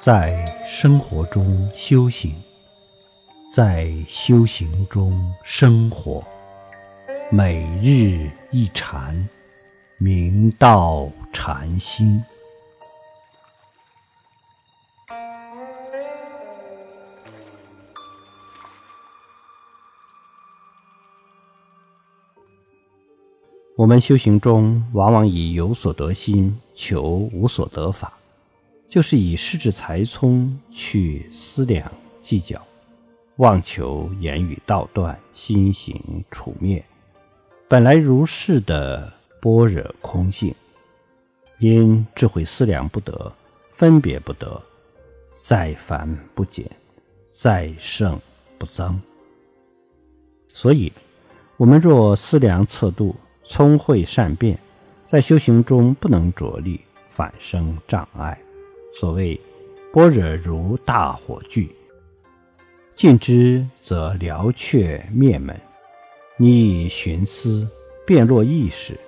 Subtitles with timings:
[0.00, 2.32] 在生活中修行，
[3.52, 6.24] 在修行中生活，
[7.32, 9.28] 每日一禅，
[9.98, 12.22] 明道禅心。
[23.76, 28.17] 我们修行中，往往以有所得心求无所得法，
[28.88, 32.60] 就是以世智财聪去思量计较，
[33.36, 36.82] 妄求言语道断，心行处灭。
[37.68, 39.12] 本来如是的
[39.42, 40.54] 般若空性，
[41.58, 43.30] 因智慧思量不得，
[43.74, 44.60] 分别不得，
[45.34, 46.64] 再繁不减，
[47.28, 48.18] 再盛
[48.56, 48.98] 不增。
[50.48, 50.90] 所以，
[51.58, 53.14] 我们若思量测度。
[53.50, 54.58] 聪慧善变，
[55.06, 58.38] 在修行中不能着力，反生障碍。
[58.98, 59.40] 所谓
[59.92, 61.70] 般若如大火炬，
[62.96, 65.56] 近之则了却灭门。
[66.36, 67.64] 你以寻思
[68.04, 68.98] 变落意识，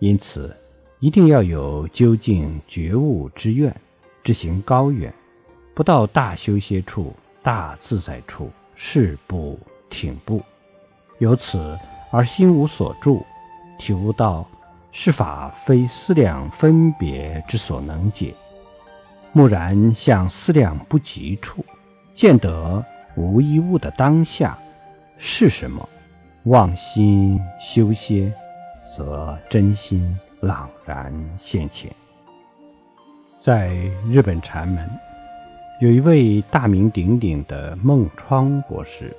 [0.00, 0.56] 因此
[0.98, 3.74] 一定要有究竟觉悟之愿，
[4.24, 5.12] 志行高远，
[5.74, 10.40] 不到大修歇处、大自在处，誓不停步。
[11.18, 11.78] 由此
[12.10, 13.22] 而心无所住。
[13.78, 14.48] 体悟到，
[14.90, 18.32] 是法非思量分别之所能解。
[19.34, 21.64] 蓦然向思量不及处，
[22.12, 22.84] 见得
[23.16, 24.58] 无一物的当下
[25.16, 25.88] 是什么？
[26.44, 28.32] 忘心修歇，
[28.94, 31.90] 则真心朗然现前。
[33.38, 33.70] 在
[34.10, 34.88] 日本禅门，
[35.80, 39.14] 有一位大名鼎鼎的孟窗国师。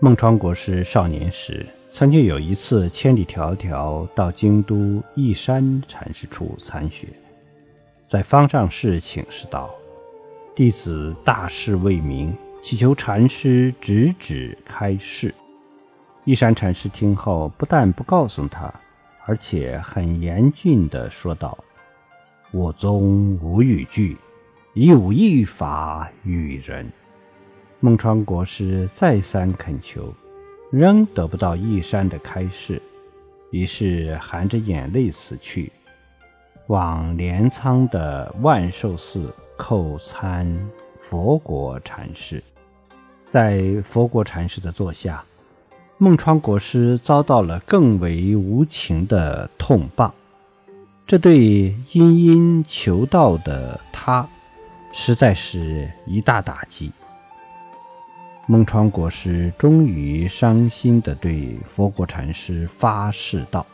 [0.00, 1.64] 孟窗国师少年时。
[1.92, 7.06] 曾经有一次，千里迢迢到京都义山禅师处参学，
[8.14, 9.74] 在方丈室请示道
[10.54, 15.34] ：“弟子大事未明，祈求禅师直指开示。”
[16.24, 18.72] 一山禅师听后，不但不告诉他，
[19.26, 21.58] 而且很严峻地说道
[22.54, 24.16] ：“我宗无语句，
[24.74, 26.88] 亦无一法与人。”
[27.82, 30.14] 孟川国师再三恳求。
[30.70, 32.80] 仍得不到一山的开示，
[33.50, 35.72] 于是含着眼泪死去，
[36.68, 40.46] 往镰仓的万寿寺叩参
[41.00, 42.42] 佛国禅师。
[43.26, 45.22] 在佛国禅师的座下，
[45.98, 50.12] 孟川国师遭到了更为无情的痛棒，
[51.06, 54.26] 这对殷殷求道的他，
[54.92, 56.90] 实在是一大打击。
[58.46, 63.66] 孟川国师终于伤心地对佛国禅师发誓道：“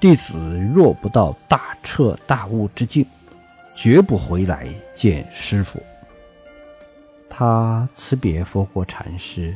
[0.00, 3.04] 弟子若不到大彻大悟之境，
[3.76, 5.78] 绝不回来见师傅。”
[7.28, 9.54] 他辞别佛国禅师，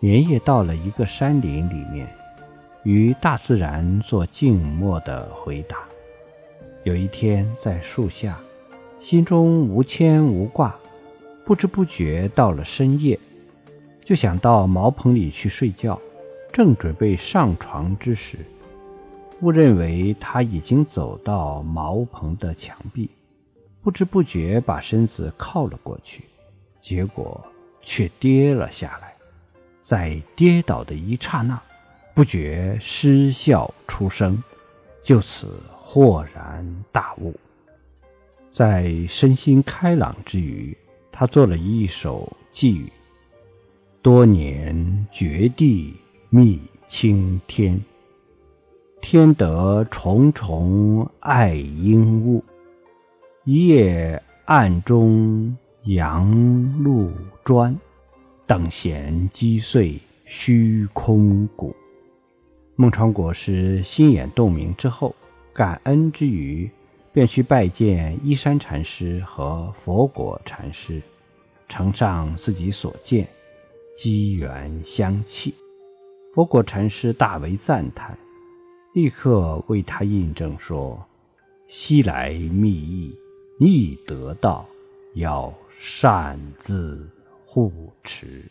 [0.00, 2.08] 连夜到了一个山林里面，
[2.84, 5.76] 与大自然做静默的回答。
[6.84, 8.38] 有一天在树下，
[8.98, 10.74] 心中无牵无挂。
[11.44, 13.18] 不知不觉到了深夜，
[14.02, 16.00] 就想到茅棚里去睡觉。
[16.50, 18.38] 正准备上床之时，
[19.42, 23.10] 误认为他已经走到茅棚的墙壁，
[23.82, 26.24] 不知不觉把身子靠了过去，
[26.80, 27.44] 结果
[27.82, 29.12] 却跌了下来。
[29.82, 31.60] 在跌倒的一刹那，
[32.14, 34.40] 不觉失笑出声，
[35.02, 37.34] 就此豁然大悟。
[38.52, 40.76] 在身心开朗之余。
[41.14, 42.90] 他做了一首寄语
[44.00, 45.94] ：“多年绝地
[46.30, 46.58] 觅
[46.88, 47.78] 青天，
[49.12, 52.42] 天得重重爱应物。
[53.44, 57.12] 一夜暗中杨露
[57.44, 57.78] 砖，
[58.46, 61.76] 等闲击碎虚空谷。”
[62.74, 65.14] 孟尝国师心眼洞明之后，
[65.52, 66.70] 感恩之余。
[67.12, 71.02] 便去拜见依山禅师和佛果禅师，
[71.68, 73.28] 呈上自己所见，
[73.94, 75.52] 机缘相契。
[76.34, 78.16] 佛果禅师大为赞叹，
[78.92, 81.02] 立刻为他印证说
[81.66, 83.16] ：“昔来密意，
[83.58, 84.66] 易得道，
[85.14, 87.08] 要擅自
[87.46, 88.44] 护持。”